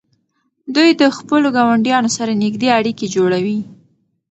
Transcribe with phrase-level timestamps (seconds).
[0.75, 3.59] دوی د خپلو ګاونډیانو سره نږدې اړیکې جوړوي.